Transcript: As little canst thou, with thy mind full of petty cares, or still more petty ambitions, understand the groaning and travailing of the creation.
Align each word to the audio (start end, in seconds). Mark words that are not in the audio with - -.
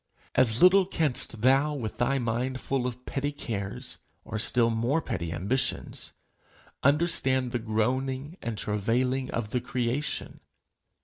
As 0.33 0.63
little 0.63 0.87
canst 0.87 1.43
thou, 1.43 1.75
with 1.75 1.99
thy 1.99 2.17
mind 2.17 2.59
full 2.59 2.87
of 2.87 3.05
petty 3.05 3.31
cares, 3.31 3.99
or 4.25 4.39
still 4.39 4.71
more 4.71 4.99
petty 4.99 5.31
ambitions, 5.31 6.13
understand 6.81 7.51
the 7.51 7.59
groaning 7.59 8.35
and 8.41 8.57
travailing 8.57 9.29
of 9.29 9.51
the 9.51 9.61
creation. 9.61 10.39